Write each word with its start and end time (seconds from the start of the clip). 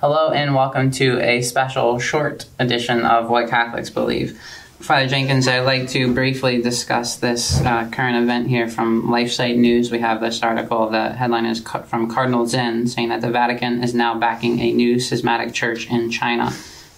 Hello, 0.00 0.30
and 0.30 0.54
welcome 0.54 0.92
to 0.92 1.18
a 1.18 1.42
special 1.42 1.98
short 1.98 2.46
edition 2.60 3.04
of 3.04 3.28
What 3.28 3.50
Catholics 3.50 3.90
Believe. 3.90 4.40
Father 4.78 5.08
Jenkins, 5.08 5.48
I'd 5.48 5.62
like 5.62 5.88
to 5.88 6.14
briefly 6.14 6.62
discuss 6.62 7.16
this 7.16 7.60
uh, 7.62 7.90
current 7.90 8.16
event 8.16 8.46
here 8.46 8.68
from 8.68 9.08
LifeSite 9.08 9.56
News. 9.56 9.90
We 9.90 9.98
have 9.98 10.20
this 10.20 10.40
article. 10.40 10.88
The 10.88 11.14
headline 11.14 11.46
is 11.46 11.60
from 11.86 12.08
Cardinal 12.08 12.46
Zen 12.46 12.86
saying 12.86 13.08
that 13.08 13.22
the 13.22 13.30
Vatican 13.32 13.82
is 13.82 13.92
now 13.92 14.16
backing 14.16 14.60
a 14.60 14.72
new 14.72 15.00
schismatic 15.00 15.52
church 15.52 15.90
in 15.90 16.12
China. 16.12 16.52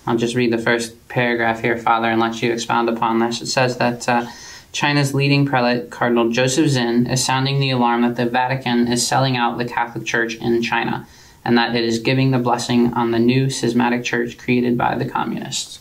I'll 0.06 0.18
just 0.18 0.36
read 0.36 0.52
the 0.52 0.58
first 0.58 1.08
paragraph 1.08 1.62
here, 1.62 1.78
Father, 1.78 2.08
and 2.08 2.20
let 2.20 2.42
you 2.42 2.52
expound 2.52 2.90
upon 2.90 3.18
this. 3.18 3.40
It 3.40 3.46
says 3.46 3.78
that 3.78 4.06
uh, 4.10 4.26
China's 4.72 5.14
leading 5.14 5.46
prelate, 5.46 5.88
Cardinal 5.88 6.28
Joseph 6.28 6.68
Zen, 6.68 7.06
is 7.06 7.24
sounding 7.24 7.60
the 7.60 7.70
alarm 7.70 8.02
that 8.02 8.16
the 8.16 8.26
Vatican 8.26 8.88
is 8.88 9.08
selling 9.08 9.38
out 9.38 9.56
the 9.56 9.64
Catholic 9.64 10.04
Church 10.04 10.34
in 10.34 10.60
China 10.60 11.06
and 11.44 11.56
that 11.56 11.74
it 11.74 11.84
is 11.84 11.98
giving 11.98 12.30
the 12.30 12.38
blessing 12.38 12.92
on 12.94 13.10
the 13.10 13.18
new 13.18 13.48
schismatic 13.50 14.04
church 14.04 14.38
created 14.38 14.76
by 14.76 14.94
the 14.94 15.08
communists. 15.08 15.78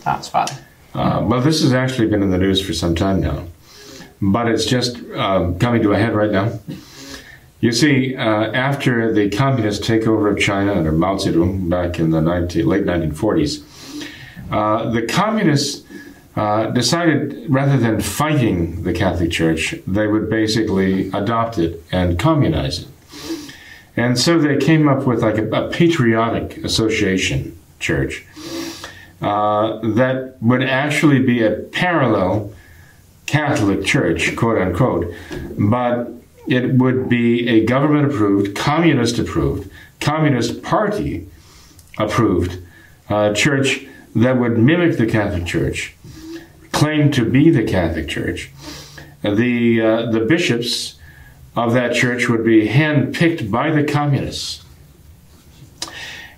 Thoughts, 0.00 0.28
Father? 0.28 0.54
Uh, 0.94 1.24
well, 1.28 1.40
this 1.40 1.62
has 1.62 1.72
actually 1.72 2.08
been 2.08 2.22
in 2.22 2.30
the 2.30 2.38
news 2.38 2.60
for 2.64 2.72
some 2.72 2.94
time 2.94 3.20
now, 3.20 3.44
but 4.20 4.48
it's 4.48 4.64
just 4.64 4.98
uh, 5.14 5.52
coming 5.60 5.82
to 5.82 5.92
a 5.92 5.98
head 5.98 6.14
right 6.14 6.30
now. 6.30 6.58
You 7.60 7.72
see, 7.72 8.14
uh, 8.16 8.52
after 8.52 9.12
the 9.12 9.30
communist 9.30 9.82
takeover 9.82 10.30
of 10.32 10.38
China 10.38 10.74
under 10.74 10.92
Mao 10.92 11.16
Zedong 11.16 11.68
back 11.68 11.98
in 11.98 12.10
the 12.10 12.20
19, 12.20 12.66
late 12.66 12.84
1940s, 12.84 13.64
uh, 14.50 14.90
the 14.90 15.02
communists 15.02 15.84
uh, 16.36 16.66
decided 16.66 17.46
rather 17.48 17.76
than 17.76 18.00
fighting 18.00 18.84
the 18.84 18.92
Catholic 18.92 19.32
Church, 19.32 19.74
they 19.88 20.06
would 20.06 20.30
basically 20.30 21.08
adopt 21.10 21.58
it 21.58 21.82
and 21.90 22.16
communize 22.16 22.82
it. 22.82 22.88
And 23.98 24.18
so 24.18 24.38
they 24.38 24.56
came 24.56 24.88
up 24.88 25.06
with 25.06 25.22
like 25.22 25.38
a, 25.38 25.48
a 25.50 25.70
patriotic 25.70 26.58
association 26.58 27.58
church 27.80 28.24
uh, 29.20 29.78
that 29.94 30.36
would 30.40 30.62
actually 30.62 31.20
be 31.20 31.42
a 31.42 31.50
parallel 31.50 32.52
Catholic 33.26 33.84
church, 33.84 34.36
quote 34.36 34.58
unquote, 34.58 35.12
but 35.58 36.10
it 36.46 36.74
would 36.74 37.08
be 37.08 37.48
a 37.48 37.64
government 37.64 38.06
approved, 38.06 38.56
communist 38.56 39.18
approved, 39.18 39.70
communist 40.00 40.62
party 40.62 41.28
approved 41.98 42.58
uh, 43.10 43.34
church 43.34 43.86
that 44.14 44.38
would 44.38 44.58
mimic 44.58 44.96
the 44.96 45.06
Catholic 45.06 45.44
Church, 45.44 45.94
claim 46.72 47.10
to 47.12 47.24
be 47.24 47.50
the 47.50 47.64
Catholic 47.64 48.08
Church. 48.08 48.50
The 49.22 49.80
uh, 49.80 50.10
the 50.10 50.20
bishops 50.20 50.97
of 51.58 51.72
that 51.72 51.92
church 51.92 52.28
would 52.28 52.44
be 52.44 52.68
handpicked 52.68 53.50
by 53.50 53.68
the 53.72 53.82
communists, 53.82 54.64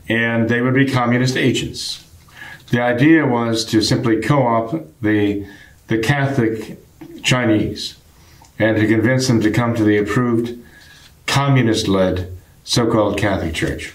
and 0.09 0.49
they 0.49 0.63
would 0.63 0.73
be 0.73 0.87
communist 0.87 1.37
agents. 1.37 2.03
The 2.71 2.81
idea 2.81 3.27
was 3.27 3.67
to 3.67 3.83
simply 3.83 4.23
co-opt 4.23 5.03
the 5.03 5.47
the 5.89 5.98
Catholic 5.98 6.79
Chinese 7.23 7.97
and 8.59 8.79
to 8.79 8.87
convince 8.87 9.27
them 9.27 9.41
to 9.43 9.51
come 9.51 9.75
to 9.75 9.85
the 9.85 9.98
approved 9.98 10.57
communist-led 11.27 12.33
so-called 12.65 13.19
Catholic 13.19 13.53
Church. 13.55 13.93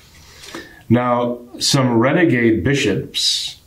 Now, 0.90 1.40
some 1.58 1.98
renegade 1.98 2.64
bishops 2.64 3.62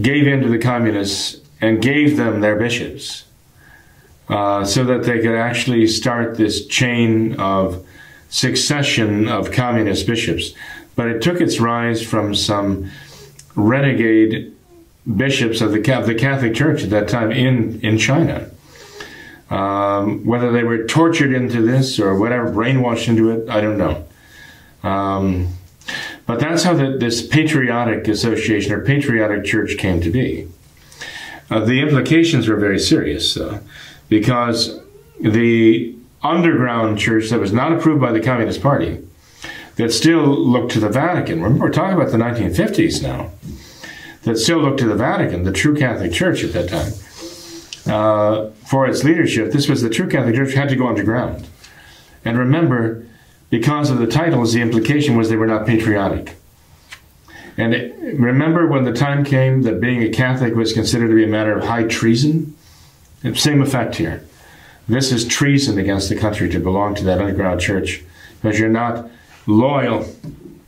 gave 0.00 0.26
in 0.26 0.42
to 0.42 0.48
the 0.48 0.58
communists 0.58 1.40
and 1.60 1.82
gave 1.82 2.16
them 2.16 2.40
their 2.40 2.56
bishops 2.56 3.24
uh, 4.28 4.64
so 4.64 4.84
that 4.84 5.04
they 5.04 5.20
could 5.20 5.34
actually 5.34 5.86
start 5.86 6.36
this 6.36 6.66
chain 6.66 7.34
of 7.40 7.86
succession 8.28 9.28
of 9.28 9.52
communist 9.52 10.06
bishops. 10.06 10.52
But 10.96 11.08
it 11.08 11.22
took 11.22 11.40
its 11.40 11.60
rise 11.60 12.02
from 12.02 12.34
some 12.34 12.90
renegade 13.54 14.54
bishops 15.16 15.60
of 15.60 15.72
the, 15.72 15.98
of 15.98 16.06
the 16.06 16.14
Catholic 16.14 16.54
Church 16.54 16.82
at 16.82 16.90
that 16.90 17.08
time 17.08 17.32
in, 17.32 17.80
in 17.80 17.98
China. 17.98 18.50
Um, 19.48 20.26
whether 20.26 20.52
they 20.52 20.62
were 20.62 20.84
tortured 20.84 21.32
into 21.32 21.62
this 21.62 21.98
or 21.98 22.18
whatever, 22.18 22.50
brainwashed 22.50 23.08
into 23.08 23.30
it, 23.30 23.48
I 23.48 23.62
don't 23.62 23.78
know. 23.78 24.04
Um, 24.82 25.54
but 26.26 26.38
that's 26.38 26.64
how 26.64 26.74
the, 26.74 26.98
this 26.98 27.26
patriotic 27.26 28.06
association 28.08 28.72
or 28.72 28.84
patriotic 28.84 29.46
church 29.46 29.78
came 29.78 30.02
to 30.02 30.10
be. 30.10 30.48
Uh, 31.48 31.60
the 31.60 31.80
implications 31.80 32.46
were 32.46 32.56
very 32.56 32.78
serious, 32.78 33.32
though 33.32 33.60
because 34.08 34.80
the 35.20 35.94
underground 36.22 36.98
church 36.98 37.30
that 37.30 37.40
was 37.40 37.52
not 37.52 37.72
approved 37.72 38.00
by 38.00 38.12
the 38.12 38.20
Communist 38.20 38.62
Party, 38.62 39.04
that 39.76 39.92
still 39.92 40.26
looked 40.26 40.72
to 40.72 40.80
the 40.80 40.88
Vatican, 40.88 41.42
remember 41.42 41.66
we're 41.66 41.72
talking 41.72 41.96
about 41.96 42.10
the 42.10 42.18
1950s 42.18 43.02
now, 43.02 43.30
that 44.22 44.36
still 44.36 44.58
looked 44.58 44.80
to 44.80 44.86
the 44.86 44.96
Vatican, 44.96 45.44
the 45.44 45.52
true 45.52 45.76
Catholic 45.76 46.12
Church 46.12 46.42
at 46.42 46.52
that 46.52 46.68
time, 46.68 46.92
uh, 47.86 48.50
for 48.66 48.86
its 48.86 49.04
leadership. 49.04 49.52
This 49.52 49.68
was 49.68 49.82
the 49.82 49.88
true 49.88 50.08
Catholic 50.08 50.34
Church 50.34 50.54
had 50.54 50.68
to 50.70 50.76
go 50.76 50.88
underground. 50.88 51.46
And 52.24 52.36
remember, 52.36 53.06
because 53.50 53.90
of 53.90 53.98
the 53.98 54.06
titles, 54.06 54.52
the 54.52 54.60
implication 54.60 55.16
was 55.16 55.28
they 55.28 55.36
were 55.36 55.46
not 55.46 55.66
patriotic. 55.66 56.34
And 57.56 57.74
it, 57.74 58.18
remember 58.18 58.66
when 58.66 58.84
the 58.84 58.92
time 58.92 59.24
came 59.24 59.62
that 59.62 59.80
being 59.80 60.02
a 60.02 60.10
Catholic 60.10 60.54
was 60.54 60.72
considered 60.72 61.08
to 61.08 61.14
be 61.14 61.24
a 61.24 61.28
matter 61.28 61.56
of 61.56 61.64
high 61.64 61.84
treason? 61.84 62.56
Same 63.34 63.62
effect 63.62 63.96
here. 63.96 64.24
This 64.88 65.12
is 65.12 65.26
treason 65.26 65.78
against 65.78 66.08
the 66.08 66.16
country 66.16 66.48
to 66.50 66.58
belong 66.58 66.94
to 66.96 67.04
that 67.04 67.20
underground 67.20 67.60
church 67.60 68.02
because 68.40 68.58
you're 68.58 68.68
not 68.68 69.10
loyal. 69.46 70.06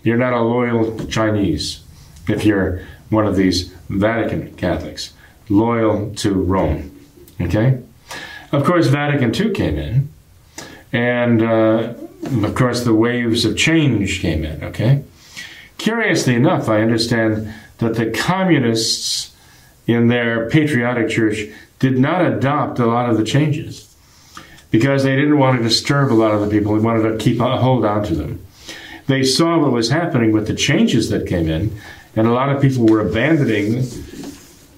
You're 0.03 0.19
not 0.19 0.33
a 0.33 0.41
loyal 0.41 1.07
Chinese 1.07 1.83
if 2.29 2.45
you're 2.45 2.83
one 3.09 3.27
of 3.27 3.37
these 3.37 3.73
Vatican 3.89 4.55
Catholics, 4.57 5.13
loyal 5.49 6.15
to 6.17 6.33
Rome. 6.33 6.97
Okay? 7.41 7.81
Of 8.53 8.65
course, 8.65 8.87
Vatican 8.87 9.35
II 9.35 9.53
came 9.53 9.79
in, 9.79 10.09
and 10.93 11.43
uh, 11.43 11.95
of 12.43 12.55
course, 12.55 12.85
the 12.85 12.95
waves 12.95 13.45
of 13.45 13.57
change 13.57 14.21
came 14.21 14.45
in. 14.45 14.63
Okay? 14.65 15.03
Curiously 15.79 16.35
enough, 16.35 16.69
I 16.69 16.83
understand 16.83 17.53
that 17.79 17.95
the 17.95 18.11
communists 18.11 19.35
in 19.87 20.09
their 20.09 20.49
patriotic 20.51 21.09
church 21.09 21.49
did 21.81 21.99
not 21.99 22.25
adopt 22.25 22.79
a 22.79 22.87
lot 22.87 23.11
of 23.11 23.17
the 23.17 23.25
changes 23.25 23.95
because 24.71 25.03
they 25.03 25.17
didn't 25.17 25.39
want 25.39 25.59
to 25.59 25.65
disturb 25.65 26.13
a 26.13 26.15
lot 26.15 26.31
of 26.33 26.41
the 26.41 26.49
people. 26.49 26.75
They 26.75 26.85
wanted 26.85 27.11
to 27.11 27.19
keep 27.19 27.41
a 27.41 27.57
hold 27.57 27.85
on 27.85 28.05
to 28.05 28.15
them. 28.15 28.47
They 29.07 29.25
saw 29.25 29.59
what 29.59 29.73
was 29.73 29.91
happening 29.91 30.31
with 30.31 30.47
the 30.47 30.55
changes 30.55 31.11
that 31.11 31.27
came 31.27 31.49
in, 31.49 31.77
and 32.15 32.29
a 32.29 32.33
lot 32.33 32.55
of 32.55 32.63
people 32.63 32.87
were 32.87 33.01
abandoning 33.01 33.83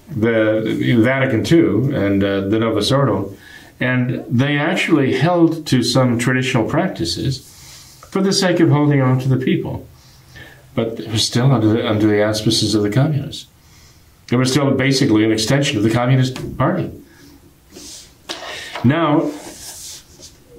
the 0.09 0.97
Vatican 0.99 1.45
II 1.45 1.95
and 1.95 2.23
uh, 2.23 2.41
the 2.41 2.57
Novus 2.57 2.91
Ordo, 2.91 3.35
and 3.79 4.23
they 4.27 4.57
actually 4.57 5.13
held 5.13 5.67
to 5.67 5.83
some 5.83 6.17
traditional 6.17 6.67
practices 6.67 7.39
for 8.09 8.21
the 8.21 8.33
sake 8.33 8.59
of 8.59 8.69
holding 8.69 9.01
on 9.01 9.19
to 9.19 9.27
the 9.27 9.37
people. 9.37 9.87
But 10.73 10.99
it 10.99 11.11
was 11.11 11.23
still 11.23 11.51
under 11.51 11.67
the, 11.67 11.87
under 11.87 12.07
the 12.07 12.23
auspices 12.23 12.73
of 12.73 12.81
the 12.81 12.89
communists. 12.89 13.47
It 14.33 14.37
was 14.37 14.49
still 14.49 14.71
basically 14.71 15.23
an 15.23 15.31
extension 15.31 15.77
of 15.77 15.83
the 15.83 15.91
Communist 15.91 16.57
Party. 16.57 16.91
Now, 18.83 19.31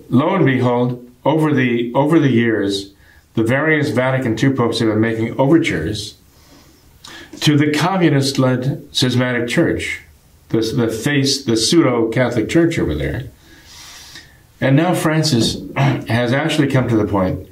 lo 0.09 0.37
and 0.37 0.47
behold, 0.47 1.11
over 1.25 1.53
the 1.53 1.93
over 1.93 2.21
the 2.21 2.31
years, 2.31 2.93
the 3.35 3.43
various 3.43 3.91
Vatican 3.91 4.39
II 4.39 4.51
popes 4.51 4.79
have 4.79 4.91
been 4.91 5.01
making 5.01 5.37
overtures 5.41 6.15
to 7.41 7.57
the 7.57 7.73
communist-led 7.73 8.95
schismatic 8.95 9.49
church, 9.49 10.03
the, 10.51 10.61
the 10.61 10.89
face, 10.89 11.45
the 11.45 11.56
pseudo-Catholic 11.56 12.49
church 12.49 12.79
over 12.79 12.95
there. 12.95 13.25
And 14.61 14.77
now 14.77 14.95
Francis 14.95 15.56
has 15.77 16.33
actually 16.33 16.69
come 16.69 16.89
to 16.89 16.97
the 16.97 17.09
point 17.09 17.49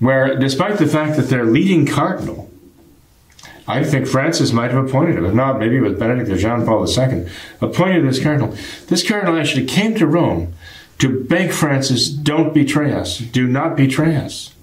where, 0.00 0.38
despite 0.38 0.76
the 0.76 0.86
fact 0.86 1.16
that 1.16 1.30
their 1.30 1.46
leading 1.46 1.86
cardinal 1.86 2.50
I 3.66 3.82
think 3.82 4.06
Francis 4.06 4.52
might 4.52 4.70
have 4.70 4.86
appointed 4.86 5.16
him. 5.16 5.24
If 5.24 5.34
not, 5.34 5.58
maybe 5.58 5.76
it 5.76 5.80
was 5.80 5.98
Benedict 5.98 6.28
or 6.30 6.36
John 6.36 6.66
Paul 6.66 6.86
II. 6.86 7.26
Appointed 7.60 8.06
this 8.06 8.22
cardinal. 8.22 8.54
This 8.88 9.06
cardinal 9.06 9.38
actually 9.38 9.66
came 9.66 9.94
to 9.94 10.06
Rome 10.06 10.54
to 10.98 11.24
beg 11.24 11.50
Francis, 11.50 12.08
don't 12.08 12.54
betray 12.54 12.92
us. 12.92 13.18
Do 13.18 13.46
not 13.46 13.76
betray 13.76 14.16
us. 14.16 14.54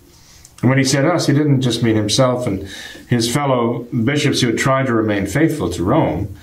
And 0.62 0.70
when 0.70 0.78
he 0.78 0.84
said 0.84 1.06
us, 1.06 1.28
he 1.28 1.34
didn't 1.34 1.62
just 1.62 1.84
mean 1.84 1.96
himself 1.96 2.46
and 2.46 2.68
his 3.10 3.32
fellow 3.32 3.88
bishops 4.04 4.42
who 4.42 4.48
had 4.48 4.58
tried 4.58 4.86
to 4.86 4.94
remain 4.94 5.26
faithful 5.26 5.70
to 5.72 5.84
Rome. 5.84 6.36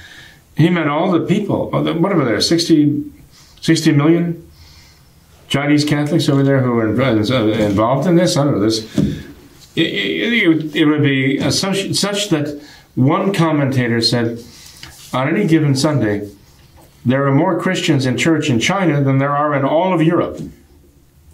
He 0.56 0.68
meant 0.70 0.90
all 0.90 1.12
the 1.12 1.20
people. 1.20 1.70
Oh, 1.72 1.94
what 1.94 2.12
are 2.12 2.24
there? 2.24 2.40
60, 2.40 3.04
60 3.60 3.92
million 3.92 4.50
Chinese 5.48 5.84
Catholics 5.84 6.28
over 6.28 6.42
there 6.42 6.60
who 6.60 6.72
were 6.72 7.00
uh, 7.00 7.14
involved 7.14 8.06
in 8.08 8.16
this? 8.16 8.36
I 8.36 8.44
don't 8.44 8.54
know. 8.54 8.60
This 8.60 8.82
it, 9.78 10.76
it 10.76 10.84
would 10.84 11.02
be 11.02 11.50
such, 11.50 11.94
such 11.94 12.28
that 12.30 12.62
one 12.94 13.32
commentator 13.32 14.00
said, 14.00 14.42
on 15.12 15.28
any 15.28 15.46
given 15.46 15.74
Sunday, 15.74 16.30
there 17.04 17.26
are 17.26 17.34
more 17.34 17.60
Christians 17.60 18.06
in 18.06 18.16
church 18.16 18.50
in 18.50 18.60
China 18.60 19.02
than 19.02 19.18
there 19.18 19.34
are 19.34 19.54
in 19.54 19.64
all 19.64 19.94
of 19.94 20.02
Europe. 20.02 20.40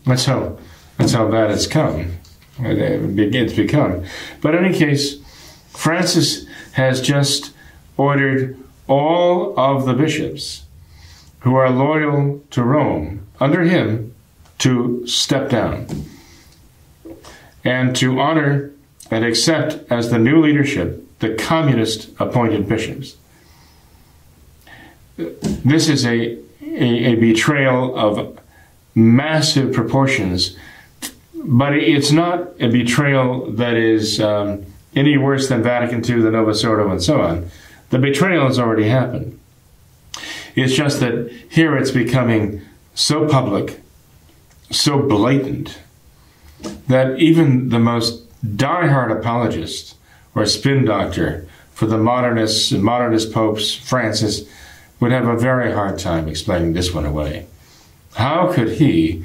That's 0.06 0.26
how, 0.26 0.58
that's 0.99 1.12
how 1.12 1.31
bad 1.31 1.50
it's 1.50 1.67
come. 1.67 2.19
it 2.58 3.17
begins 3.17 3.55
to 3.55 3.62
become. 3.62 4.05
But 4.41 4.55
in 4.55 4.64
any 4.64 4.76
case, 4.76 5.17
Francis 5.70 6.46
has 6.73 7.00
just 7.00 7.52
ordered 7.96 8.58
all 8.87 9.58
of 9.58 9.87
the 9.87 9.94
bishops 9.94 10.64
who 11.41 11.55
are 11.55 11.70
loyal 11.70 12.43
to 12.50 12.62
Rome 12.62 13.26
under 13.41 13.62
him 13.62 14.14
to 14.58 15.06
step 15.06 15.50
down 15.50 15.87
and 17.65 17.97
to 17.97 18.21
honor 18.21 18.71
and 19.11 19.25
accept 19.25 19.91
as 19.91 20.11
the 20.11 20.19
new 20.19 20.41
leadership 20.41 21.05
the 21.21 21.35
communist 21.35 22.11
appointed 22.19 22.69
bishops. 22.69 23.17
This 25.17 25.89
is 25.89 26.05
a, 26.05 26.39
a, 26.61 27.13
a 27.13 27.15
betrayal 27.15 27.97
of 27.97 28.39
massive 28.95 29.73
proportions, 29.73 30.57
but 31.35 31.75
it's 31.75 32.13
not 32.13 32.49
a 32.61 32.69
betrayal 32.69 33.51
that 33.53 33.75
is 33.75 34.21
um, 34.21 34.67
any 34.95 35.17
worse 35.17 35.49
than 35.49 35.63
Vatican 35.63 36.05
II, 36.05 36.23
the 36.23 36.31
Novus 36.31 36.65
Ordo, 36.65 36.91
and 36.91 37.03
so 37.03 37.21
on. 37.23 37.49
The 37.91 37.99
betrayal 37.99 38.47
has 38.47 38.59
already 38.59 38.89
happened. 38.89 39.39
It's 40.55 40.75
just 40.75 41.01
that 41.01 41.33
here 41.49 41.77
it's 41.77 41.91
becoming 41.91 42.61
so 42.95 43.29
public, 43.29 43.81
so 44.71 45.01
blatant, 45.01 45.79
that 46.89 47.19
even 47.19 47.69
the 47.71 47.79
most 47.79 48.23
die-hard 48.57 49.11
apologist 49.11 49.97
or 50.35 50.47
spin 50.47 50.85
doctor 50.85 51.47
for 51.73 51.87
the 51.87 51.99
modernists 51.99 52.71
and 52.71 52.83
modernist 52.83 53.33
popes, 53.33 53.75
Francis, 53.75 54.49
would 55.01 55.13
have 55.13 55.27
a 55.27 55.37
very 55.37 55.73
hard 55.73 55.99
time 55.99 56.29
explaining 56.29 56.73
this 56.73 56.95
one 56.95 57.05
away. 57.05 57.47
How 58.15 58.53
could 58.53 58.73
he 58.73 59.25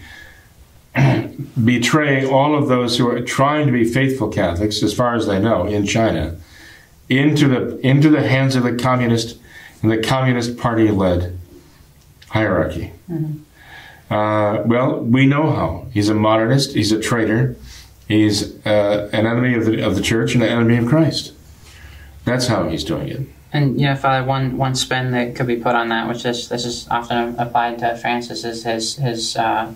betray 1.63 2.25
all 2.25 2.55
of 2.55 2.67
those 2.67 2.97
who 2.97 3.07
are 3.07 3.21
trying 3.21 3.67
to 3.67 3.71
be 3.71 3.83
faithful 3.83 4.29
Catholics, 4.29 4.81
as 4.81 4.93
far 4.93 5.15
as 5.15 5.27
they 5.27 5.39
know, 5.39 5.67
in 5.67 5.85
China, 5.85 6.37
into 7.07 7.47
the 7.47 7.79
into 7.85 8.09
the 8.09 8.27
hands 8.27 8.55
of 8.55 8.63
the 8.63 8.75
communist 8.75 9.37
and 9.81 9.91
the 9.91 9.97
communist 9.97 10.57
party 10.57 10.89
led 10.89 11.37
hierarchy? 12.29 12.91
Mm-hmm. 13.09 13.43
Uh, 14.09 14.63
well, 14.65 14.99
we 14.99 15.25
know 15.25 15.51
how. 15.51 15.87
He's 15.93 16.09
a 16.09 16.15
modernist. 16.15 16.73
He's 16.73 16.91
a 16.91 16.99
traitor. 16.99 17.55
He's 18.07 18.65
uh, 18.65 19.09
an 19.13 19.27
enemy 19.27 19.53
of 19.53 19.65
the 19.65 19.85
of 19.85 19.95
the 19.95 20.01
church 20.01 20.33
and 20.33 20.43
an 20.43 20.49
enemy 20.49 20.77
of 20.77 20.87
Christ. 20.87 21.33
That's 22.25 22.47
how 22.47 22.67
he's 22.67 22.83
doing 22.83 23.07
it. 23.07 23.21
And 23.53 23.79
you 23.79 23.87
know, 23.87 23.95
Father, 23.95 24.25
one 24.25 24.57
one 24.57 24.75
spin 24.75 25.11
that 25.11 25.35
could 25.35 25.47
be 25.47 25.55
put 25.55 25.75
on 25.75 25.89
that, 25.89 26.07
which 26.07 26.23
this 26.23 26.47
this 26.47 26.65
is 26.65 26.87
often 26.89 27.35
applied 27.37 27.79
to 27.79 27.95
Francis, 27.97 28.43
is 28.43 28.63
his 28.63 28.95
his 28.95 29.35
uh, 29.35 29.73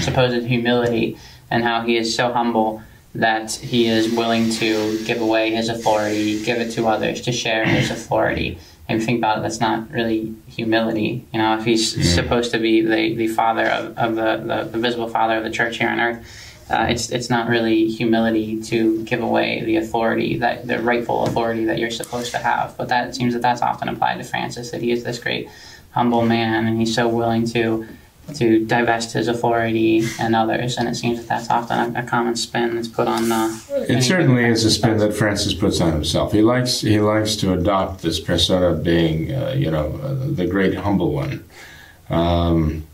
supposed 0.00 0.46
humility 0.46 1.16
and 1.50 1.64
how 1.64 1.82
he 1.82 1.96
is 1.96 2.14
so 2.14 2.32
humble 2.32 2.82
that 3.14 3.52
he 3.52 3.86
is 3.86 4.12
willing 4.12 4.50
to 4.50 5.04
give 5.04 5.20
away 5.20 5.50
his 5.50 5.68
authority, 5.68 6.42
give 6.44 6.58
it 6.58 6.70
to 6.72 6.86
others, 6.86 7.20
to 7.22 7.32
share 7.32 7.64
his 7.64 7.90
authority. 7.90 8.58
And 8.90 9.02
think 9.02 9.18
about 9.18 9.38
it, 9.38 9.42
that's 9.42 9.60
not 9.60 9.90
really 9.90 10.34
humility. 10.48 11.24
You 11.32 11.38
know, 11.38 11.56
if 11.56 11.64
he's 11.64 11.94
mm. 11.94 12.02
supposed 12.02 12.50
to 12.52 12.58
be 12.58 12.82
the, 12.82 13.14
the 13.14 13.28
father 13.28 13.66
of, 13.66 13.96
of 13.96 14.16
the, 14.16 14.36
the, 14.36 14.68
the 14.70 14.78
visible 14.78 15.08
father 15.08 15.36
of 15.36 15.44
the 15.44 15.50
church 15.50 15.78
here 15.78 15.88
on 15.88 16.00
earth, 16.00 16.26
uh, 16.70 16.86
it's 16.88 17.10
it's 17.10 17.28
not 17.28 17.48
really 17.48 17.88
humility 17.88 18.62
to 18.62 19.02
give 19.02 19.20
away 19.20 19.64
the 19.64 19.76
authority 19.76 20.38
that 20.38 20.68
the 20.68 20.78
rightful 20.80 21.24
authority 21.24 21.64
that 21.64 21.78
you're 21.78 21.90
supposed 21.90 22.30
to 22.30 22.38
have. 22.38 22.76
But 22.76 22.88
that 22.88 23.14
seems 23.14 23.32
that 23.34 23.42
that's 23.42 23.60
often 23.60 23.88
applied 23.88 24.18
to 24.18 24.24
Francis 24.24 24.70
that 24.70 24.80
he 24.80 24.92
is 24.92 25.02
this 25.02 25.18
great 25.18 25.48
humble 25.90 26.22
man 26.22 26.66
and 26.66 26.78
he's 26.78 26.94
so 26.94 27.08
willing 27.08 27.44
to 27.48 27.88
to 28.36 28.64
divest 28.64 29.12
his 29.12 29.28
authority 29.28 30.04
and 30.18 30.34
others. 30.34 30.76
And 30.76 30.88
it 30.88 30.94
seems 30.94 31.18
that 31.18 31.28
that's 31.28 31.50
often 31.50 31.96
a, 31.96 32.00
a 32.00 32.02
common 32.02 32.36
spin 32.36 32.76
that's 32.76 32.88
put 32.88 33.08
on. 33.08 33.30
Uh, 33.30 33.58
it 33.70 34.02
certainly 34.02 34.44
is 34.44 34.64
a 34.64 34.70
spin 34.70 34.98
that 34.98 35.14
Francis 35.14 35.54
puts 35.54 35.80
on 35.80 35.92
himself. 35.92 36.32
He 36.32 36.42
likes 36.42 36.80
he 36.80 37.00
likes 37.00 37.36
to 37.36 37.52
adopt 37.52 38.02
this 38.02 38.20
persona 38.20 38.66
of 38.66 38.84
being, 38.84 39.32
uh, 39.32 39.54
you 39.56 39.70
know, 39.70 39.98
uh, 40.02 40.14
the 40.30 40.46
great 40.46 40.74
humble 40.74 41.12
one. 41.12 41.44
Um, 42.08 42.86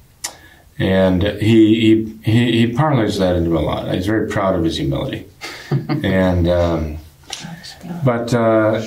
and 0.78 1.22
he, 1.22 1.80
he 1.80 2.18
he 2.22 2.66
he 2.66 2.72
parlays 2.72 3.18
that 3.18 3.36
into 3.36 3.56
a 3.56 3.60
lot. 3.60 3.92
He's 3.94 4.06
very 4.06 4.28
proud 4.28 4.54
of 4.54 4.64
his 4.64 4.76
humility, 4.76 5.26
and 5.70 6.46
um, 6.48 6.98
but 8.04 8.34
uh, 8.34 8.82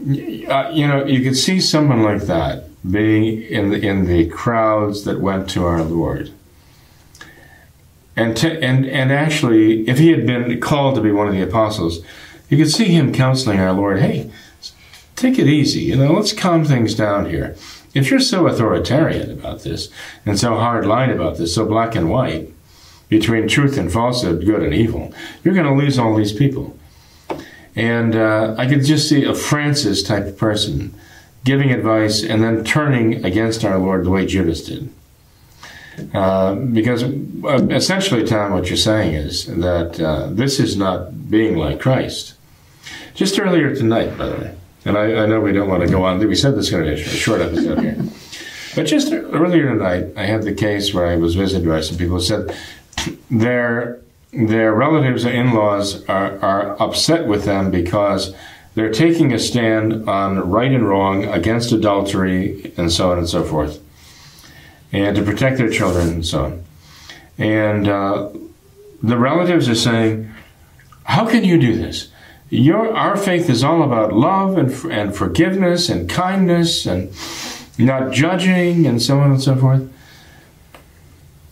uh, 0.00 0.70
you 0.72 0.86
know 0.86 1.04
you 1.04 1.22
could 1.22 1.36
see 1.36 1.60
someone 1.60 2.02
like 2.02 2.22
that 2.22 2.68
being 2.88 3.42
in 3.42 3.70
the 3.70 3.80
in 3.80 4.06
the 4.06 4.26
crowds 4.26 5.04
that 5.04 5.20
went 5.20 5.48
to 5.50 5.64
our 5.64 5.82
Lord, 5.82 6.32
and 8.16 8.36
to, 8.36 8.62
and 8.62 8.86
and 8.86 9.12
actually, 9.12 9.88
if 9.88 9.98
he 9.98 10.10
had 10.10 10.26
been 10.26 10.60
called 10.60 10.94
to 10.96 11.00
be 11.00 11.12
one 11.12 11.28
of 11.28 11.34
the 11.34 11.42
apostles, 11.42 12.04
you 12.48 12.56
could 12.56 12.70
see 12.70 12.86
him 12.86 13.12
counseling 13.12 13.60
our 13.60 13.72
Lord. 13.72 14.00
Hey, 14.00 14.30
take 15.16 15.38
it 15.38 15.46
easy. 15.46 15.82
You 15.82 15.96
know, 15.96 16.12
let's 16.12 16.32
calm 16.32 16.64
things 16.64 16.94
down 16.94 17.30
here. 17.30 17.56
If 17.94 18.10
you're 18.10 18.20
so 18.20 18.46
authoritarian 18.46 19.30
about 19.30 19.62
this 19.62 19.88
and 20.26 20.38
so 20.38 20.56
hard 20.56 20.84
line 20.84 21.10
about 21.10 21.38
this, 21.38 21.54
so 21.54 21.64
black 21.64 21.94
and 21.94 22.10
white, 22.10 22.52
between 23.08 23.46
truth 23.46 23.78
and 23.78 23.92
falsehood, 23.92 24.44
good 24.44 24.62
and 24.62 24.74
evil, 24.74 25.14
you're 25.42 25.54
going 25.54 25.66
to 25.66 25.72
lose 25.72 25.98
all 25.98 26.16
these 26.16 26.32
people. 26.32 26.76
And 27.76 28.14
uh, 28.16 28.54
I 28.58 28.66
could 28.66 28.84
just 28.84 29.08
see 29.08 29.24
a 29.24 29.34
Francis 29.34 30.02
type 30.02 30.26
of 30.26 30.36
person 30.36 30.94
giving 31.44 31.70
advice 31.70 32.22
and 32.22 32.42
then 32.42 32.64
turning 32.64 33.24
against 33.24 33.64
our 33.64 33.78
Lord 33.78 34.04
the 34.04 34.10
way 34.10 34.26
Judas 34.26 34.64
did. 34.64 34.92
Uh, 36.12 36.54
because 36.54 37.04
uh, 37.04 37.66
essentially, 37.70 38.24
Tom, 38.24 38.52
what 38.52 38.68
you're 38.68 38.76
saying 38.76 39.14
is 39.14 39.46
that 39.46 40.00
uh, 40.00 40.26
this 40.26 40.58
is 40.58 40.76
not 40.76 41.30
being 41.30 41.56
like 41.56 41.80
Christ. 41.80 42.34
Just 43.14 43.38
earlier 43.38 43.74
tonight, 43.74 44.18
by 44.18 44.26
the 44.26 44.34
way, 44.34 44.56
and 44.84 44.98
I, 44.98 45.22
I 45.22 45.26
know 45.26 45.40
we 45.40 45.52
don't 45.52 45.68
want 45.68 45.82
to 45.84 45.88
go 45.88 46.04
on. 46.04 46.18
We 46.18 46.34
said 46.34 46.56
this 46.56 46.66
is 46.66 46.70
going 46.70 46.84
to 46.84 46.96
be 46.96 47.00
a 47.00 47.04
short 47.04 47.40
episode 47.40 47.78
here. 47.80 47.96
But 48.74 48.86
just 48.86 49.12
earlier 49.12 49.68
tonight, 49.68 50.06
I 50.16 50.24
had 50.24 50.42
the 50.42 50.52
case 50.52 50.92
where 50.92 51.06
I 51.06 51.14
was 51.14 51.36
visited 51.36 51.68
by 51.68 51.80
some 51.80 51.96
people 51.96 52.16
who 52.16 52.22
said 52.22 52.56
their 53.30 54.00
their 54.32 54.74
relatives 54.74 55.24
or 55.24 55.30
in-laws 55.30 56.04
are, 56.06 56.40
are 56.40 56.82
upset 56.82 57.28
with 57.28 57.44
them 57.44 57.70
because 57.70 58.34
they're 58.74 58.92
taking 58.92 59.32
a 59.32 59.38
stand 59.38 60.08
on 60.08 60.50
right 60.50 60.72
and 60.72 60.88
wrong 60.88 61.24
against 61.24 61.72
adultery 61.72 62.72
and 62.76 62.92
so 62.92 63.12
on 63.12 63.18
and 63.18 63.28
so 63.28 63.44
forth, 63.44 63.82
and 64.92 65.16
to 65.16 65.22
protect 65.22 65.58
their 65.58 65.70
children 65.70 66.08
and 66.08 66.26
so 66.26 66.44
on. 66.44 66.64
And 67.38 67.88
uh, 67.88 68.30
the 69.02 69.18
relatives 69.18 69.68
are 69.68 69.74
saying, 69.74 70.30
"How 71.04 71.28
can 71.28 71.44
you 71.44 71.58
do 71.58 71.76
this? 71.76 72.08
Your, 72.50 72.94
our 72.94 73.16
faith 73.16 73.50
is 73.50 73.64
all 73.64 73.82
about 73.82 74.12
love 74.12 74.58
and, 74.58 74.70
and 74.92 75.16
forgiveness 75.16 75.88
and 75.88 76.08
kindness 76.08 76.86
and 76.86 77.12
not 77.78 78.12
judging 78.12 78.86
and 78.86 79.02
so 79.02 79.18
on 79.18 79.30
and 79.30 79.42
so 79.42 79.56
forth. 79.56 79.90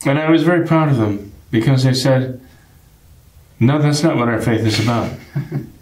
And 0.04 0.18
I 0.18 0.30
was 0.30 0.42
very 0.42 0.66
proud 0.66 0.88
of 0.88 0.96
them 0.96 1.32
because 1.50 1.84
they 1.84 1.94
said, 1.94 2.40
no, 3.60 3.80
that's 3.80 4.02
not 4.02 4.16
what 4.16 4.28
our 4.28 4.40
faith 4.40 4.66
is 4.66 4.80
about. 4.80 5.12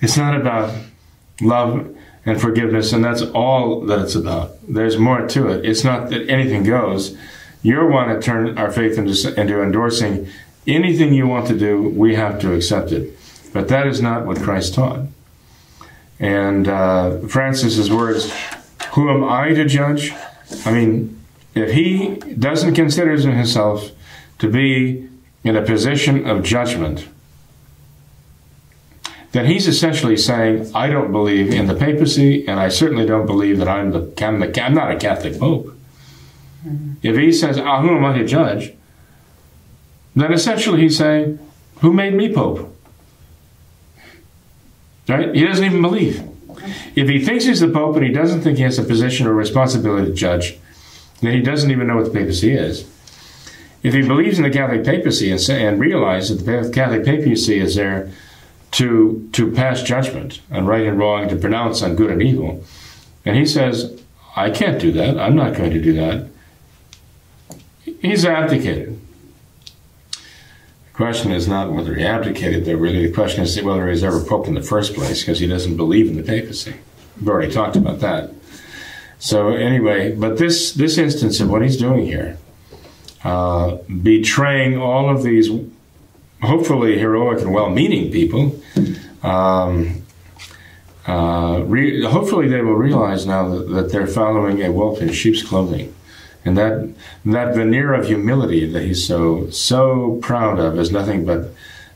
it's 0.00 0.16
not 0.16 0.38
about 0.38 0.74
love 1.40 1.96
and 2.26 2.40
forgiveness, 2.40 2.92
and 2.92 3.04
that's 3.04 3.22
all 3.22 3.80
that 3.82 4.00
it's 4.00 4.14
about. 4.14 4.52
There's 4.68 4.98
more 4.98 5.26
to 5.26 5.48
it. 5.48 5.64
It's 5.64 5.84
not 5.84 6.10
that 6.10 6.28
anything 6.28 6.64
goes. 6.64 7.16
You 7.62 7.86
want 7.86 8.10
to 8.10 8.24
turn 8.24 8.56
our 8.58 8.70
faith 8.70 8.98
into, 8.98 9.40
into 9.40 9.62
endorsing 9.62 10.28
anything 10.66 11.14
you 11.14 11.26
want 11.26 11.46
to 11.48 11.58
do, 11.58 11.88
we 11.88 12.14
have 12.14 12.40
to 12.40 12.52
accept 12.52 12.92
it. 12.92 13.16
But 13.52 13.68
that 13.68 13.86
is 13.86 14.00
not 14.00 14.26
what 14.26 14.38
Christ 14.38 14.74
taught. 14.74 15.06
And 16.18 16.68
uh, 16.68 17.18
Francis's 17.20 17.90
words, 17.90 18.32
Who 18.92 19.10
am 19.10 19.24
I 19.24 19.54
to 19.54 19.64
judge? 19.64 20.12
I 20.64 20.72
mean, 20.72 21.18
if 21.54 21.72
he 21.72 22.16
doesn't 22.38 22.74
consider 22.74 23.16
himself 23.16 23.90
to 24.38 24.48
be 24.48 25.08
in 25.42 25.56
a 25.56 25.62
position 25.62 26.28
of 26.28 26.42
judgment, 26.42 27.08
then 29.32 29.46
he's 29.46 29.66
essentially 29.66 30.16
saying, 30.16 30.70
I 30.74 30.88
don't 30.88 31.12
believe 31.12 31.52
in 31.52 31.66
the 31.66 31.74
papacy, 31.74 32.46
and 32.48 32.58
I 32.58 32.68
certainly 32.68 33.06
don't 33.06 33.26
believe 33.26 33.58
that 33.58 33.68
I'm 33.68 33.92
the, 33.92 34.12
I'm, 34.24 34.40
the, 34.40 34.62
I'm 34.62 34.74
not 34.74 34.90
a 34.90 34.96
Catholic 34.96 35.38
pope. 35.38 35.66
Mm-hmm. 36.66 36.94
If 37.02 37.16
he 37.16 37.32
says, 37.32 37.58
ah, 37.58 37.80
who 37.80 37.96
am 37.96 38.04
I 38.04 38.18
to 38.18 38.24
judge? 38.24 38.74
Then 40.16 40.32
essentially 40.32 40.80
he's 40.80 40.98
saying, 40.98 41.38
who 41.80 41.92
made 41.92 42.14
me 42.14 42.32
pope? 42.32 42.76
Right? 45.08 45.34
He 45.34 45.44
doesn't 45.44 45.64
even 45.64 45.82
believe. 45.82 46.22
If 46.94 47.08
he 47.08 47.24
thinks 47.24 47.44
he's 47.44 47.60
the 47.60 47.68
Pope 47.68 47.96
and 47.96 48.04
he 48.04 48.12
doesn't 48.12 48.42
think 48.42 48.58
he 48.58 48.64
has 48.64 48.78
a 48.78 48.84
position 48.84 49.26
or 49.26 49.32
responsibility 49.32 50.06
to 50.06 50.14
judge, 50.14 50.58
then 51.20 51.32
he 51.32 51.40
doesn't 51.40 51.70
even 51.70 51.86
know 51.86 51.96
what 51.96 52.04
the 52.04 52.18
papacy 52.18 52.52
is. 52.52 52.88
If 53.82 53.94
he 53.94 54.02
believes 54.02 54.38
in 54.38 54.44
the 54.44 54.50
Catholic 54.50 54.84
papacy 54.84 55.30
and, 55.30 55.40
say, 55.40 55.66
and 55.66 55.80
realizes 55.80 56.44
that 56.44 56.62
the 56.62 56.70
Catholic 56.70 57.04
papacy 57.04 57.58
is 57.58 57.74
there 57.76 58.10
to, 58.72 59.28
to 59.32 59.50
pass 59.50 59.82
judgment 59.82 60.40
on 60.50 60.66
right 60.66 60.86
and 60.86 60.98
wrong, 60.98 61.28
to 61.28 61.36
pronounce 61.36 61.82
on 61.82 61.96
good 61.96 62.10
and 62.10 62.22
evil, 62.22 62.64
and 63.24 63.36
he 63.36 63.44
says, 63.44 64.00
I 64.36 64.50
can't 64.50 64.80
do 64.80 64.92
that, 64.92 65.18
I'm 65.18 65.34
not 65.34 65.56
going 65.56 65.70
to 65.70 65.80
do 65.80 65.92
that, 65.94 66.28
he's 68.00 68.24
abdicated. 68.24 69.00
The 70.12 71.06
question 71.06 71.32
is 71.32 71.48
not 71.48 71.72
whether 71.72 71.94
he 71.94 72.04
abdicated, 72.04 72.66
though, 72.66 72.74
really. 72.74 73.06
The 73.06 73.14
question 73.14 73.42
is 73.42 73.60
whether 73.62 73.88
he's 73.88 74.04
ever 74.04 74.22
Pope 74.22 74.46
in 74.46 74.54
the 74.54 74.62
first 74.62 74.94
place, 74.94 75.22
because 75.22 75.40
he 75.40 75.46
doesn't 75.46 75.76
believe 75.76 76.08
in 76.08 76.16
the 76.16 76.22
papacy. 76.22 76.74
We've 77.18 77.28
already 77.28 77.52
talked 77.52 77.76
about 77.76 78.00
that. 78.00 78.30
So, 79.18 79.48
anyway, 79.48 80.14
but 80.14 80.38
this, 80.38 80.72
this 80.72 80.96
instance 80.96 81.40
of 81.40 81.50
what 81.50 81.62
he's 81.62 81.76
doing 81.76 82.06
here, 82.06 82.38
uh, 83.24 83.76
betraying 84.02 84.78
all 84.78 85.14
of 85.14 85.22
these 85.22 85.50
hopefully 86.42 86.98
heroic 86.98 87.40
and 87.40 87.52
well 87.52 87.70
meaning 87.70 88.10
people, 88.10 88.60
um, 89.22 90.02
uh, 91.06 91.62
re- 91.64 92.02
hopefully 92.04 92.48
they 92.48 92.60
will 92.60 92.74
realize 92.74 93.26
now 93.26 93.48
that, 93.48 93.68
that 93.70 93.92
they're 93.92 94.06
following 94.06 94.62
a 94.62 94.70
wolf 94.70 95.00
in 95.00 95.12
sheep's 95.12 95.42
clothing. 95.42 95.94
And 96.44 96.56
that 96.56 96.88
that 97.26 97.54
veneer 97.54 97.92
of 97.92 98.06
humility 98.06 98.64
that 98.64 98.82
he's 98.82 99.06
so 99.06 99.50
so 99.50 100.18
proud 100.22 100.58
of 100.58 100.78
is 100.78 100.90
nothing 100.90 101.26
but 101.26 101.52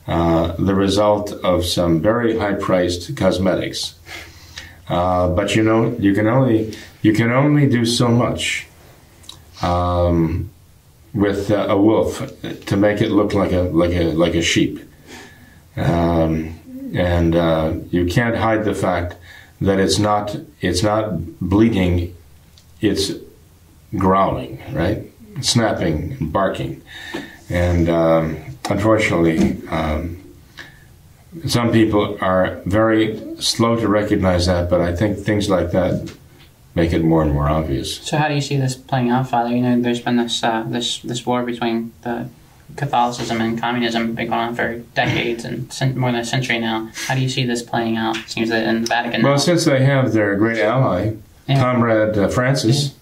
uh, 0.07 0.53
the 0.59 0.75
result 0.75 1.31
of 1.31 1.65
some 1.65 1.99
very 1.99 2.37
high 2.37 2.53
priced 2.53 3.17
cosmetics. 3.17 3.95
Uh, 4.87 5.29
but 5.29 5.55
you 5.55 5.63
know, 5.63 5.95
you 5.99 6.13
can 6.13 6.27
only 6.27 6.75
you 7.01 7.13
can 7.13 7.31
only 7.31 7.67
do 7.67 7.85
so 7.85 8.07
much 8.07 8.67
um, 9.63 10.51
with 11.15 11.49
uh, 11.49 11.67
a 11.69 11.77
wolf 11.77 12.21
to 12.65 12.77
make 12.77 13.01
it 13.01 13.09
look 13.09 13.33
like 13.33 13.53
a 13.53 13.61
like 13.61 13.93
a 13.93 14.11
like 14.11 14.35
a 14.35 14.41
sheep, 14.41 14.79
um, 15.77 16.59
and 16.93 17.35
uh, 17.35 17.73
you 17.89 18.05
can't 18.05 18.35
hide 18.35 18.65
the 18.65 18.75
fact 18.75 19.15
that 19.61 19.79
it's 19.79 19.97
not 19.97 20.35
it's 20.61 20.83
not 20.83 21.39
bleating, 21.39 22.15
it's 22.81 23.13
growling, 23.97 24.61
right, 24.73 25.03
snapping, 25.41 26.17
and 26.19 26.33
barking, 26.33 26.81
and 27.49 27.89
um, 27.89 28.37
unfortunately. 28.69 29.65
Um, 29.69 30.21
some 31.47 31.73
people 31.73 32.17
are 32.21 32.61
very 32.65 33.19
slow 33.41 33.75
to 33.75 33.89
recognize 33.89 34.45
that, 34.45 34.69
but 34.69 34.79
I 34.79 34.95
think 34.95 35.17
things 35.17 35.49
like 35.49 35.71
that 35.71 36.15
make 36.75 36.93
it 36.93 37.03
more 37.03 37.21
and 37.23 37.33
more 37.33 37.49
obvious. 37.49 37.97
So 37.97 38.17
how 38.17 38.27
do 38.27 38.35
you 38.35 38.41
see 38.41 38.57
this 38.57 38.75
playing 38.75 39.09
out, 39.09 39.29
Father? 39.29 39.49
You 39.49 39.61
know, 39.61 39.81
there's 39.81 40.01
been 40.01 40.17
this 40.17 40.43
uh, 40.43 40.63
this 40.67 40.99
this 40.99 41.25
war 41.25 41.43
between 41.43 41.93
the 42.01 42.29
Catholicism 42.75 43.41
and 43.41 43.59
communism 43.59 44.13
been 44.13 44.27
going 44.27 44.39
on 44.39 44.55
for 44.55 44.79
decades 44.95 45.45
and 45.45 45.95
more 45.95 46.11
than 46.11 46.21
a 46.21 46.25
century 46.25 46.59
now. 46.59 46.89
How 47.07 47.15
do 47.15 47.21
you 47.21 47.29
see 47.29 47.45
this 47.45 47.61
playing 47.63 47.95
out? 47.95 48.17
It 48.17 48.29
seems 48.29 48.49
that 48.49 48.67
in 48.67 48.81
the 48.81 48.87
Vatican. 48.87 49.21
Well, 49.23 49.33
now, 49.33 49.37
since 49.37 49.65
they 49.65 49.83
have 49.85 50.13
their 50.13 50.35
great 50.35 50.59
ally, 50.59 51.13
Yeah. 51.47 51.61
Comrade 51.61 52.17
uh, 52.17 52.27
Francis, 52.27 52.95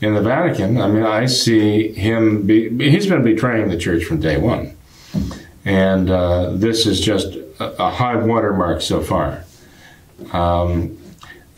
in 0.00 0.14
the 0.14 0.22
Vatican, 0.22 0.80
I 0.80 0.88
mean, 0.88 1.02
I 1.02 1.26
see 1.26 1.92
him. 1.92 2.46
Be, 2.46 2.90
he's 2.90 3.06
been 3.06 3.22
betraying 3.24 3.68
the 3.68 3.76
Church 3.76 4.04
from 4.04 4.20
day 4.20 4.38
one, 4.38 4.76
and 5.64 6.08
uh, 6.10 6.50
this 6.52 6.86
is 6.86 7.00
just 7.00 7.34
a, 7.60 7.82
a 7.82 7.90
high 7.90 8.16
watermark 8.16 8.82
so 8.82 9.00
far. 9.00 9.44
Um, 10.32 10.96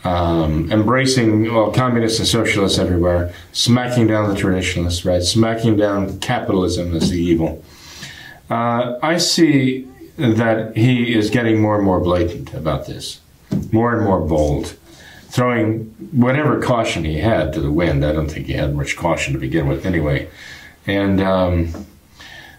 um, 0.05 0.71
embracing 0.71 1.53
well, 1.53 1.73
communists 1.73 2.19
and 2.19 2.29
socialists 2.29 2.79
everywhere, 2.79 3.35
smacking 3.53 4.07
down 4.07 4.29
the 4.29 4.37
traditionalists, 4.37 5.05
right? 5.05 5.23
Smacking 5.23 5.77
down 5.77 6.19
capitalism 6.21 6.95
as 6.95 7.11
the 7.11 7.19
evil. 7.19 7.65
Uh, 8.51 8.99
I 9.03 9.17
see 9.17 9.89
that 10.17 10.77
he 10.77 11.15
is 11.15 11.31
getting 11.31 11.61
more 11.61 11.77
and 11.77 11.85
more 11.85 12.01
blatant 12.01 12.53
about 12.53 12.87
this, 12.87 13.21
more 13.73 13.95
and 13.95 14.05
more 14.05 14.21
bold, 14.21 14.77
throwing 15.29 15.87
whatever 16.13 16.61
caution 16.61 17.05
he 17.05 17.19
had 17.19 17.53
to 17.55 17.61
the 17.61 17.73
wind. 17.73 18.05
I 18.05 18.13
don't 18.13 18.31
think 18.31 18.47
he 18.47 18.53
had 18.53 18.75
much 18.75 18.97
caution 18.97 19.33
to 19.33 19.39
begin 19.39 19.67
with, 19.67 19.87
anyway, 19.87 20.29
and. 20.87 21.21
Um, 21.21 21.87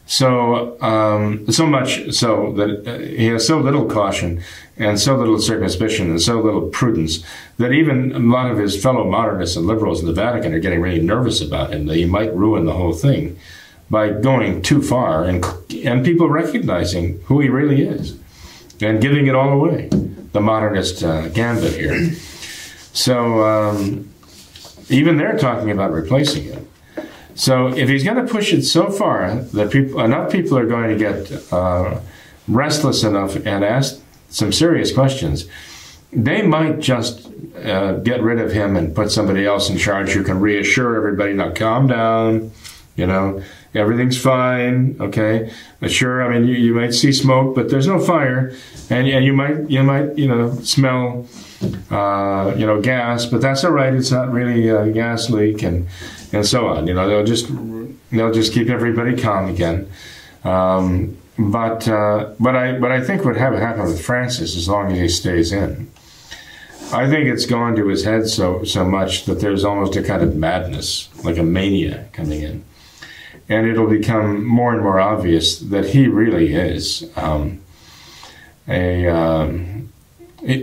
so, 0.05 0.79
um, 0.81 1.51
so 1.51 1.65
much 1.65 2.11
so 2.13 2.53
that 2.53 2.87
uh, 2.87 2.99
he 2.99 3.25
has 3.27 3.45
so 3.45 3.59
little 3.59 3.85
caution 3.85 4.43
and 4.77 4.99
so 4.99 5.15
little 5.15 5.39
circumspection 5.39 6.09
and 6.09 6.21
so 6.21 6.39
little 6.39 6.67
prudence 6.69 7.23
that 7.57 7.71
even 7.71 8.11
a 8.11 8.19
lot 8.19 8.51
of 8.51 8.57
his 8.57 8.81
fellow 8.81 9.09
modernists 9.09 9.55
and 9.55 9.65
liberals 9.65 10.01
in 10.01 10.05
the 10.05 10.13
Vatican 10.13 10.53
are 10.53 10.59
getting 10.59 10.81
really 10.81 11.01
nervous 11.01 11.41
about 11.41 11.73
him 11.73 11.85
that 11.87 11.95
he 11.95 12.05
might 12.05 12.35
ruin 12.35 12.65
the 12.65 12.73
whole 12.73 12.93
thing 12.93 13.37
by 13.89 14.09
going 14.09 14.61
too 14.61 14.81
far 14.81 15.23
and 15.23 15.45
and 15.83 16.03
people 16.03 16.29
recognizing 16.29 17.19
who 17.25 17.39
he 17.39 17.49
really 17.49 17.83
is 17.83 18.17
and 18.81 19.01
giving 19.01 19.27
it 19.27 19.35
all 19.35 19.51
away. 19.51 19.89
The 20.33 20.41
modernist 20.41 21.03
uh, 21.03 21.29
gambit 21.29 21.73
here. 21.73 22.13
So 22.93 23.43
um, 23.43 24.11
even 24.89 25.17
they're 25.17 25.37
talking 25.37 25.71
about 25.71 25.91
replacing 25.91 26.43
him. 26.43 26.64
So 27.35 27.67
if 27.67 27.89
he's 27.89 28.03
going 28.03 28.25
to 28.25 28.31
push 28.31 28.53
it 28.53 28.63
so 28.63 28.89
far 28.89 29.35
that 29.35 29.71
people, 29.71 29.99
enough 29.99 30.31
people 30.31 30.57
are 30.57 30.65
going 30.65 30.89
to 30.89 30.95
get 30.97 31.53
uh, 31.53 31.99
restless 32.47 33.03
enough 33.03 33.35
and 33.35 33.63
ask 33.63 34.01
some 34.29 34.53
serious 34.53 34.93
questions, 34.93 35.45
they 36.13 36.41
might 36.41 36.79
just 36.79 37.27
uh, 37.63 37.93
get 37.97 38.21
rid 38.21 38.39
of 38.39 38.53
him 38.53 38.77
and 38.77 38.95
put 38.95 39.11
somebody 39.11 39.45
else 39.45 39.69
in 39.69 39.77
charge 39.77 40.11
who 40.11 40.23
can 40.23 40.39
reassure 40.39 40.95
everybody. 40.95 41.33
Now, 41.33 41.51
calm 41.51 41.87
down. 41.87 42.51
You 42.95 43.05
know, 43.05 43.43
everything's 43.73 44.17
fine. 44.17 44.95
Okay, 45.01 45.51
but 45.81 45.91
sure. 45.91 46.23
I 46.23 46.33
mean, 46.33 46.47
you, 46.47 46.55
you 46.55 46.73
might 46.73 46.93
see 46.93 47.11
smoke, 47.11 47.53
but 47.55 47.69
there's 47.69 47.87
no 47.87 47.99
fire, 47.99 48.53
and, 48.89 49.07
and 49.07 49.25
you 49.25 49.33
might 49.33 49.69
you 49.69 49.83
might 49.83 50.17
you 50.17 50.29
know 50.29 50.55
smell 50.61 51.27
uh, 51.91 52.53
you 52.57 52.65
know 52.65 52.81
gas, 52.81 53.25
but 53.25 53.41
that's 53.41 53.65
all 53.65 53.71
right. 53.71 53.93
It's 53.93 54.11
not 54.11 54.31
really 54.31 54.69
a 54.69 54.89
gas 54.91 55.29
leak, 55.29 55.61
and 55.61 55.87
and 56.35 56.45
so 56.45 56.67
on. 56.67 56.87
You 56.87 56.93
know, 56.93 57.07
they'll 57.07 57.23
just 57.23 57.47
they'll 58.11 58.33
just 58.33 58.53
keep 58.53 58.69
everybody 58.69 59.15
calm 59.15 59.47
again. 59.47 59.89
Um, 60.43 61.17
but 61.39 61.87
uh, 61.87 62.33
but 62.39 62.55
I 62.55 62.77
but 62.77 62.91
I 62.91 63.01
think 63.01 63.25
what 63.25 63.37
have 63.37 63.53
happen 63.53 63.83
with 63.83 64.03
Francis 64.03 64.55
as 64.55 64.69
long 64.69 64.91
as 64.91 64.99
he 64.99 65.09
stays 65.09 65.51
in. 65.51 65.91
I 66.93 67.09
think 67.09 67.27
it's 67.27 67.47
gone 67.47 67.75
to 67.77 67.87
his 67.87 68.03
head 68.03 68.27
so 68.27 68.63
so 68.63 68.85
much 68.85 69.25
that 69.25 69.39
there's 69.39 69.63
almost 69.63 69.95
a 69.95 70.03
kind 70.03 70.21
of 70.21 70.35
madness, 70.35 71.09
like 71.23 71.37
a 71.37 71.43
mania 71.43 72.07
coming 72.13 72.41
in, 72.41 72.63
and 73.49 73.67
it'll 73.67 73.87
become 73.87 74.45
more 74.45 74.73
and 74.73 74.83
more 74.83 74.99
obvious 74.99 75.59
that 75.59 75.87
he 75.87 76.07
really 76.07 76.53
is 76.53 77.09
um, 77.15 77.61
a 78.67 79.07
um, 79.07 79.89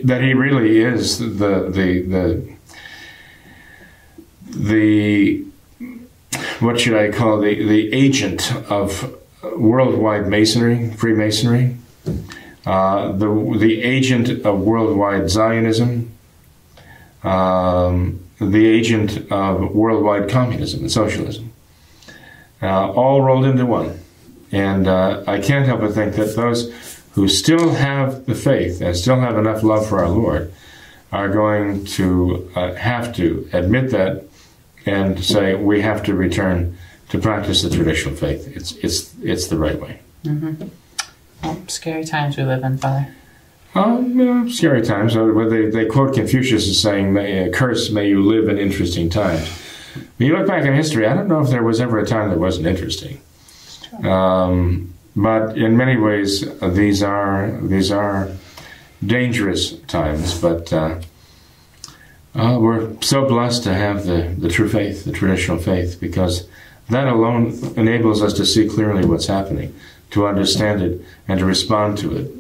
that 0.05 0.23
he 0.23 0.33
really 0.33 0.81
is 0.81 1.19
the 1.19 1.71
the 1.71 2.03
the 2.03 2.57
the 4.45 5.45
what 6.63 6.81
should 6.81 6.95
I 6.95 7.11
call 7.11 7.41
the 7.41 7.67
the 7.67 7.93
agent 7.93 8.53
of 8.71 9.19
worldwide 9.43 10.29
masonry, 10.29 10.91
Freemasonry, 10.91 11.77
uh, 12.65 13.13
the 13.13 13.57
the 13.59 13.83
agent 13.83 14.45
of 14.47 14.61
worldwide 14.61 15.29
Zionism, 15.29 16.13
um, 17.23 18.21
the 18.39 18.67
agent 18.67 19.31
of 19.31 19.75
worldwide 19.75 20.31
communism 20.31 20.81
and 20.81 20.93
socialism, 20.93 21.53
uh, 22.63 22.93
all 22.93 23.23
rolled 23.23 23.45
into 23.45 23.67
one. 23.67 23.99
And 24.53 24.87
uh, 24.87 25.25
I 25.27 25.41
can't 25.41 25.67
help 25.67 25.81
but 25.81 25.95
think 25.95 26.15
that 26.17 26.37
those 26.37 26.71
who 27.13 27.27
still 27.29 27.71
have 27.71 28.27
the 28.27 28.35
faith 28.35 28.81
and 28.81 28.97
still 28.97 29.19
have 29.21 29.39
enough 29.39 29.63
love 29.63 29.89
for 29.89 30.01
our 30.01 30.11
Lord 30.11 30.53
are 31.11 31.29
going 31.29 31.85
to 31.85 32.51
uh, 32.55 32.75
have 32.75 33.15
to 33.17 33.49
admit 33.53 33.91
that 33.91 34.25
and 34.87 35.23
say 35.25 35.55
we 35.55 35.81
have 35.83 36.03
to 36.05 36.15
return 36.15 36.77
to 37.11 37.19
practice 37.19 37.63
the 37.63 37.71
traditional 37.71 38.15
faith. 38.15 38.49
It's 38.57 38.73
it's 38.77 39.15
it's 39.23 39.49
the 39.49 39.59
right 39.59 39.79
way. 39.81 40.01
Well, 41.43 41.63
scary 41.69 42.05
times 42.05 42.37
we 42.37 42.45
live 42.45 42.63
in, 42.63 42.79
Father. 42.79 43.15
Um, 43.75 44.19
you 44.19 44.25
know, 44.25 44.49
scary 44.49 44.83
times. 44.83 45.17
Uh, 45.17 45.25
where 45.25 45.49
They, 45.49 45.71
they 45.71 45.87
quote 45.87 46.15
Confucius 46.15 46.69
as 46.69 46.81
saying, 46.81 47.13
may, 47.13 47.49
uh, 47.49 47.53
"Curse, 47.53 47.91
may 47.91 48.09
you 48.09 48.23
live 48.23 48.49
in 48.49 48.59
interesting 48.59 49.09
times." 49.09 49.49
When 50.17 50.29
you 50.29 50.37
look 50.37 50.47
back 50.47 50.65
in 50.65 50.75
history, 50.75 51.07
I 51.07 51.15
don't 51.15 51.29
know 51.29 51.41
if 51.41 51.51
there 51.51 51.63
was 51.63 51.81
ever 51.81 51.99
a 51.99 52.07
time 52.07 52.31
that 52.31 52.39
wasn't 52.39 52.67
interesting. 52.67 53.21
Um, 54.03 54.95
but 55.15 55.57
in 55.59 55.77
many 55.77 55.97
ways, 55.97 56.47
uh, 56.63 56.69
these 56.69 57.03
are 57.03 57.51
these 57.63 57.91
are 57.91 58.31
dangerous 59.05 59.73
times. 59.83 60.41
But 60.41 60.73
uh, 60.73 61.01
uh, 62.35 62.59
we're 62.61 63.01
so 63.03 63.27
blessed 63.27 63.63
to 63.65 63.75
have 63.75 64.07
the, 64.07 64.35
the 64.39 64.49
true 64.49 64.69
faith, 64.69 65.05
the 65.05 65.13
traditional 65.13 65.59
faith, 65.59 65.99
because 66.01 66.49
that 66.89 67.07
alone 67.07 67.53
enables 67.77 68.23
us 68.23 68.33
to 68.35 68.47
see 68.47 68.69
clearly 68.69 69.05
what's 69.05 69.27
happening, 69.27 69.75
to 70.11 70.27
understand 70.27 70.83
it, 70.83 71.01
and 71.29 71.39
to 71.41 71.45
respond 71.45 71.99
to 71.99 72.17
it. 72.17 72.31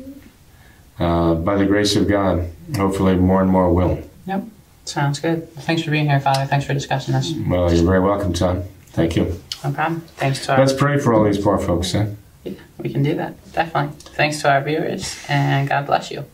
Uh, 0.98 1.34
by 1.34 1.56
the 1.56 1.66
grace 1.66 1.96
of 1.96 2.06
God, 2.06 2.48
hopefully 2.76 3.16
more 3.16 3.40
and 3.42 3.50
more 3.50 3.72
will. 3.72 4.02
Yep. 4.26 4.44
Sounds 4.84 5.18
good. 5.20 5.52
Thanks 5.54 5.82
for 5.82 5.90
being 5.90 6.08
here, 6.08 6.20
Father. 6.20 6.44
Thanks 6.46 6.66
for 6.66 6.74
discussing 6.74 7.14
this. 7.14 7.32
Well, 7.48 7.72
you're 7.72 7.84
very 7.84 8.00
welcome, 8.00 8.32
Tom. 8.32 8.62
Thank 8.88 9.16
you. 9.16 9.40
No 9.64 9.72
problem. 9.72 10.00
Thanks 10.16 10.44
to 10.46 10.52
our. 10.52 10.58
Let's 10.58 10.72
pray 10.72 10.98
for 10.98 11.14
all 11.14 11.24
these 11.24 11.38
poor 11.38 11.58
folks, 11.58 11.94
Yeah, 11.94 12.08
We 12.78 12.92
can 12.92 13.02
do 13.02 13.14
that. 13.14 13.34
Definitely. 13.52 13.96
Thanks 14.14 14.40
to 14.42 14.50
our 14.50 14.60
viewers, 14.62 15.16
and 15.28 15.68
God 15.68 15.86
bless 15.86 16.10
you. 16.10 16.24